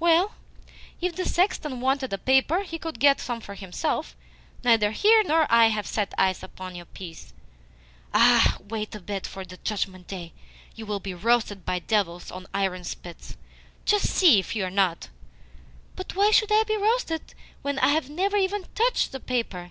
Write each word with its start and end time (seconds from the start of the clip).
"Well, 0.00 0.32
if 1.00 1.14
the 1.14 1.24
sexton 1.24 1.80
wanted 1.80 2.10
paper 2.24 2.64
he 2.64 2.80
could 2.80 2.98
get 2.98 3.20
some 3.20 3.40
for 3.40 3.54
himself. 3.54 4.16
Neither 4.64 4.90
he 4.90 5.22
nor 5.22 5.46
I 5.48 5.66
have 5.66 5.86
set 5.86 6.12
eyes 6.18 6.42
upon 6.42 6.74
your 6.74 6.86
piece." 6.86 7.32
"Ah! 8.12 8.56
Wait 8.58 8.92
a 8.96 9.00
bit, 9.00 9.24
for 9.24 9.38
on 9.42 9.46
the 9.46 9.56
Judgment 9.58 10.08
Day 10.08 10.32
you 10.74 10.84
will 10.84 10.98
be 10.98 11.14
roasted 11.14 11.64
by 11.64 11.78
devils 11.78 12.32
on 12.32 12.48
iron 12.52 12.82
spits. 12.82 13.36
Just 13.84 14.06
see 14.10 14.40
if 14.40 14.56
you 14.56 14.64
are 14.64 14.68
not!" 14.68 15.10
"But 15.94 16.16
why 16.16 16.32
should 16.32 16.50
I 16.50 16.64
be 16.66 16.76
roasted 16.76 17.34
when 17.62 17.78
I 17.78 17.90
have 17.90 18.10
never 18.10 18.36
even 18.36 18.64
TOUCHED 18.74 19.12
the 19.12 19.20
paper? 19.20 19.70